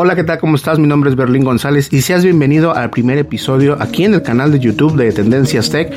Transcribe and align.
Hola, 0.00 0.14
¿qué 0.14 0.22
tal? 0.22 0.38
¿Cómo 0.38 0.54
estás? 0.54 0.78
Mi 0.78 0.86
nombre 0.86 1.10
es 1.10 1.16
Berlín 1.16 1.42
González 1.42 1.92
y 1.92 2.02
seas 2.02 2.22
bienvenido 2.22 2.72
al 2.72 2.88
primer 2.88 3.18
episodio 3.18 3.76
aquí 3.80 4.04
en 4.04 4.14
el 4.14 4.22
canal 4.22 4.52
de 4.52 4.60
YouTube 4.60 4.94
de 4.94 5.10
Tendencias 5.10 5.70
Tech. 5.70 5.92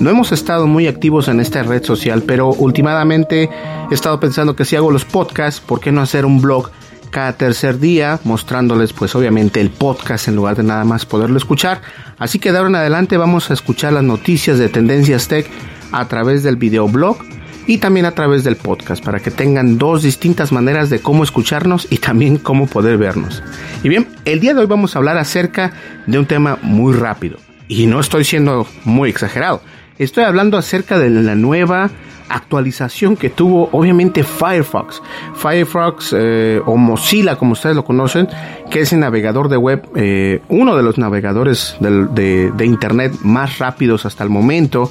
No 0.00 0.10
hemos 0.10 0.32
estado 0.32 0.66
muy 0.66 0.88
activos 0.88 1.28
en 1.28 1.38
esta 1.38 1.62
red 1.62 1.84
social, 1.84 2.24
pero 2.26 2.48
últimamente 2.48 3.48
he 3.88 3.94
estado 3.94 4.18
pensando 4.18 4.56
que 4.56 4.64
si 4.64 4.74
hago 4.74 4.90
los 4.90 5.04
podcasts, 5.04 5.60
¿por 5.60 5.78
qué 5.78 5.92
no 5.92 6.00
hacer 6.00 6.26
un 6.26 6.40
blog 6.40 6.72
cada 7.10 7.34
tercer 7.34 7.78
día 7.78 8.18
mostrándoles 8.24 8.92
pues 8.92 9.14
obviamente 9.14 9.60
el 9.60 9.70
podcast 9.70 10.26
en 10.26 10.34
lugar 10.34 10.56
de 10.56 10.64
nada 10.64 10.84
más 10.84 11.06
poderlo 11.06 11.36
escuchar? 11.36 11.80
Así 12.18 12.40
que 12.40 12.50
de 12.50 12.58
ahora 12.58 12.70
en 12.70 12.74
adelante 12.74 13.16
vamos 13.18 13.52
a 13.52 13.54
escuchar 13.54 13.92
las 13.92 14.02
noticias 14.02 14.58
de 14.58 14.68
Tendencias 14.68 15.28
Tech 15.28 15.48
a 15.92 16.08
través 16.08 16.42
del 16.42 16.56
videoblog 16.56 17.18
y 17.66 17.78
también 17.78 18.06
a 18.06 18.12
través 18.12 18.44
del 18.44 18.56
podcast 18.56 19.04
para 19.04 19.20
que 19.20 19.30
tengan 19.30 19.78
dos 19.78 20.02
distintas 20.02 20.52
maneras 20.52 20.90
de 20.90 21.00
cómo 21.00 21.24
escucharnos 21.24 21.86
y 21.90 21.98
también 21.98 22.36
cómo 22.36 22.66
poder 22.66 22.98
vernos. 22.98 23.42
Y 23.82 23.88
bien, 23.88 24.08
el 24.24 24.40
día 24.40 24.54
de 24.54 24.60
hoy 24.60 24.66
vamos 24.66 24.94
a 24.94 24.98
hablar 24.98 25.16
acerca 25.16 25.72
de 26.06 26.18
un 26.18 26.26
tema 26.26 26.58
muy 26.62 26.94
rápido 26.94 27.38
y 27.68 27.86
no 27.86 28.00
estoy 28.00 28.24
siendo 28.24 28.66
muy 28.84 29.10
exagerado. 29.10 29.62
Estoy 29.98 30.24
hablando 30.24 30.58
acerca 30.58 30.98
de 30.98 31.08
la 31.10 31.34
nueva 31.34 31.90
actualización 32.28 33.16
que 33.16 33.30
tuvo 33.30 33.68
obviamente 33.72 34.24
Firefox. 34.24 35.00
Firefox 35.36 36.14
eh, 36.16 36.60
o 36.64 36.76
Mozilla 36.76 37.36
como 37.36 37.52
ustedes 37.52 37.76
lo 37.76 37.84
conocen, 37.84 38.28
que 38.70 38.80
es 38.80 38.92
el 38.92 39.00
navegador 39.00 39.48
de 39.48 39.56
web, 39.56 39.86
eh, 39.94 40.40
uno 40.48 40.76
de 40.76 40.82
los 40.82 40.98
navegadores 40.98 41.76
de, 41.80 42.50
de 42.50 42.66
Internet 42.66 43.12
más 43.22 43.58
rápidos 43.58 44.04
hasta 44.04 44.24
el 44.24 44.30
momento. 44.30 44.90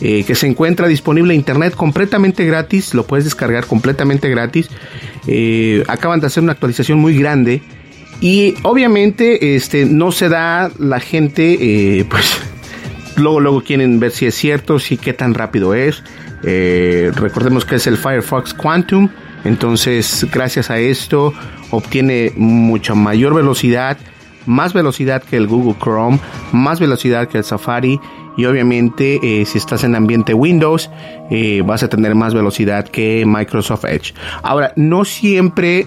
Eh, 0.00 0.24
que 0.24 0.34
se 0.34 0.46
encuentra 0.46 0.88
disponible 0.88 1.34
en 1.34 1.40
internet 1.40 1.74
completamente 1.74 2.44
gratis, 2.44 2.94
lo 2.94 3.06
puedes 3.06 3.24
descargar 3.24 3.66
completamente 3.66 4.28
gratis. 4.28 4.68
Eh, 5.26 5.84
acaban 5.86 6.20
de 6.20 6.26
hacer 6.26 6.42
una 6.42 6.52
actualización 6.52 6.98
muy 6.98 7.16
grande 7.16 7.62
y 8.20 8.54
obviamente 8.62 9.54
este 9.54 9.86
no 9.86 10.12
se 10.12 10.28
da 10.28 10.70
la 10.78 11.00
gente 11.00 11.58
eh, 12.00 12.04
pues 12.10 12.40
luego 13.16 13.40
luego 13.40 13.62
quieren 13.62 14.00
ver 14.00 14.10
si 14.10 14.26
es 14.26 14.34
cierto, 14.34 14.78
si 14.78 14.96
qué 14.96 15.12
tan 15.12 15.34
rápido 15.34 15.74
es. 15.74 16.02
recordemos 16.42 17.64
que 17.64 17.76
es 17.76 17.86
el 17.86 17.96
Firefox 17.96 18.52
Quantum, 18.52 19.08
entonces 19.44 20.26
gracias 20.32 20.70
a 20.70 20.78
esto 20.78 21.32
obtiene 21.70 22.32
mucha 22.36 22.94
mayor 22.94 23.34
velocidad 23.34 23.96
más 24.46 24.72
velocidad 24.74 25.22
que 25.22 25.36
el 25.36 25.46
Google 25.46 25.76
Chrome, 25.80 26.20
más 26.52 26.80
velocidad 26.80 27.28
que 27.28 27.38
el 27.38 27.44
Safari 27.44 28.00
y 28.36 28.44
obviamente 28.46 29.20
eh, 29.22 29.44
si 29.44 29.58
estás 29.58 29.84
en 29.84 29.94
ambiente 29.94 30.34
Windows 30.34 30.90
eh, 31.30 31.62
vas 31.64 31.82
a 31.82 31.88
tener 31.88 32.14
más 32.14 32.34
velocidad 32.34 32.86
que 32.88 33.24
Microsoft 33.26 33.84
Edge. 33.84 34.14
Ahora, 34.42 34.72
no 34.76 35.04
siempre 35.04 35.86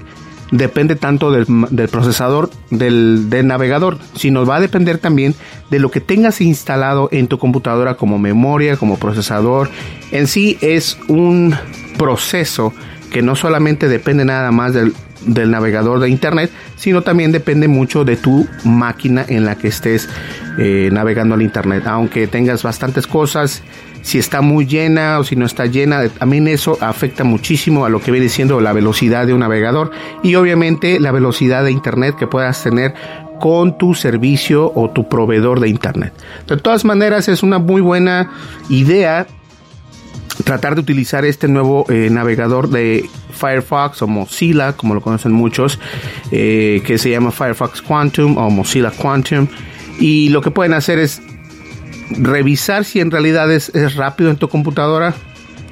depende 0.51 0.95
tanto 0.95 1.31
del, 1.31 1.45
procesador 1.89 2.49
del, 2.69 3.29
del, 3.29 3.47
navegador, 3.47 3.97
sino 4.15 4.45
va 4.45 4.57
a 4.57 4.61
depender 4.61 4.97
también 4.97 5.35
de 5.69 5.79
lo 5.79 5.91
que 5.91 5.99
tengas 5.99 6.39
instalado 6.41 7.09
en 7.11 7.27
tu 7.27 7.37
computadora 7.37 7.95
como 7.95 8.17
memoria, 8.17 8.77
como 8.77 8.97
procesador. 8.97 9.69
En 10.11 10.27
sí 10.27 10.57
es 10.61 10.97
un 11.07 11.53
proceso 11.97 12.73
que 13.11 13.21
no 13.21 13.35
solamente 13.35 13.87
depende 13.87 14.25
nada 14.25 14.51
más 14.51 14.73
del 14.73 14.93
del 15.27 15.51
navegador 15.51 15.99
de 15.99 16.09
internet, 16.09 16.51
sino 16.75 17.01
también 17.03 17.31
depende 17.31 17.67
mucho 17.67 18.03
de 18.03 18.15
tu 18.15 18.47
máquina 18.63 19.25
en 19.27 19.45
la 19.45 19.55
que 19.55 19.67
estés 19.67 20.09
eh, 20.57 20.89
navegando 20.91 21.35
al 21.35 21.41
internet. 21.41 21.85
Aunque 21.85 22.27
tengas 22.27 22.63
bastantes 22.63 23.05
cosas, 23.05 23.61
si 24.01 24.17
está 24.17 24.41
muy 24.41 24.65
llena 24.65 25.19
o 25.19 25.23
si 25.23 25.35
no 25.35 25.45
está 25.45 25.65
llena, 25.65 26.07
también 26.09 26.47
eso 26.47 26.77
afecta 26.81 27.23
muchísimo 27.23 27.85
a 27.85 27.89
lo 27.89 28.01
que 28.01 28.11
viene 28.11 28.29
siendo 28.29 28.61
la 28.61 28.73
velocidad 28.73 29.27
de 29.27 29.33
un 29.33 29.41
navegador 29.41 29.91
y 30.23 30.35
obviamente 30.35 30.99
la 30.99 31.11
velocidad 31.11 31.63
de 31.63 31.71
internet 31.71 32.15
que 32.17 32.25
puedas 32.25 32.63
tener 32.63 32.93
con 33.39 33.77
tu 33.77 33.93
servicio 33.93 34.71
o 34.73 34.89
tu 34.89 35.07
proveedor 35.07 35.59
de 35.59 35.69
internet. 35.69 36.13
De 36.47 36.57
todas 36.57 36.85
maneras 36.85 37.27
es 37.27 37.43
una 37.43 37.59
muy 37.59 37.81
buena 37.81 38.31
idea 38.69 39.27
tratar 40.43 40.75
de 40.75 40.81
utilizar 40.81 41.25
este 41.25 41.47
nuevo 41.47 41.85
eh, 41.89 42.09
navegador 42.11 42.69
de 42.69 43.09
Firefox 43.31 44.01
o 44.01 44.07
Mozilla, 44.07 44.73
como 44.73 44.93
lo 44.93 45.01
conocen 45.01 45.31
muchos, 45.31 45.79
eh, 46.31 46.81
que 46.85 46.97
se 46.97 47.09
llama 47.09 47.31
Firefox 47.31 47.81
Quantum 47.81 48.37
o 48.37 48.49
Mozilla 48.49 48.91
Quantum. 48.91 49.47
Y 49.99 50.29
lo 50.29 50.41
que 50.41 50.51
pueden 50.51 50.73
hacer 50.73 50.99
es 50.99 51.21
revisar 52.11 52.85
si 52.85 52.99
en 52.99 53.11
realidad 53.11 53.51
es, 53.51 53.95
rápido 53.95 54.29
en 54.29 54.37
tu 54.37 54.47
computadora. 54.47 55.13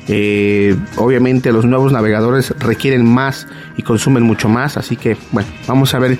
Eh, 0.07 0.75
obviamente 0.97 1.51
los 1.51 1.65
nuevos 1.65 1.91
navegadores 1.91 2.51
requieren 2.59 3.05
más 3.05 3.47
y 3.75 3.81
consumen 3.81 4.21
mucho 4.21 4.47
más, 4.49 4.77
así 4.77 4.97
que 4.97 5.17
bueno, 5.31 5.49
vamos 5.67 5.95
a 5.95 5.99
ver 5.99 6.19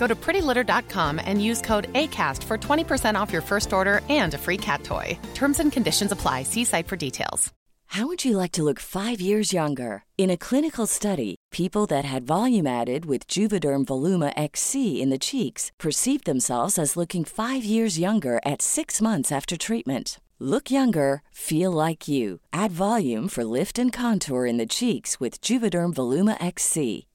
Go 0.00 0.06
to 0.06 0.14
prettylitter.com 0.14 1.20
and 1.22 1.44
use 1.44 1.60
code 1.60 1.92
ACAST 1.92 2.42
for 2.44 2.56
20% 2.56 3.20
off 3.20 3.32
your 3.34 3.42
first 3.42 3.72
order 3.72 4.00
and 4.08 4.32
a 4.32 4.38
free 4.38 4.56
cat 4.56 4.82
toy. 4.82 5.18
Terms 5.34 5.60
and 5.60 5.70
conditions 5.70 6.10
apply. 6.10 6.42
See 6.42 6.64
site 6.64 6.88
for 6.88 6.96
details. 6.96 7.52
How 7.94 8.06
would 8.06 8.24
you 8.24 8.36
like 8.36 8.52
to 8.52 8.62
look 8.62 8.78
five 8.78 9.20
years 9.20 9.52
younger? 9.52 10.04
In 10.16 10.30
a 10.30 10.38
clinical 10.38 10.86
study, 10.86 11.34
people 11.50 11.86
that 11.88 12.04
had 12.04 12.26
volume 12.26 12.66
added 12.66 13.04
with 13.04 13.26
Juvederm 13.26 13.84
Voluma 13.84 14.32
XC 14.36 15.02
in 15.02 15.10
the 15.10 15.18
cheeks 15.18 15.70
perceived 15.78 16.24
themselves 16.24 16.78
as 16.78 16.96
looking 16.96 17.24
five 17.24 17.64
years 17.64 17.98
younger 17.98 18.40
at 18.46 18.62
six 18.62 19.02
months 19.02 19.32
after 19.32 19.56
treatment. 19.56 20.18
Look 20.38 20.70
younger, 20.70 21.20
feel 21.32 21.72
like 21.72 22.08
you. 22.08 22.38
Add 22.54 22.72
volume 22.72 23.28
for 23.28 23.44
lift 23.44 23.78
and 23.78 23.92
contour 23.92 24.46
in 24.46 24.56
the 24.56 24.72
cheeks 24.74 25.20
with 25.20 25.42
Juvederm 25.42 25.92
Voluma 25.92 26.36
XC. 26.40 27.06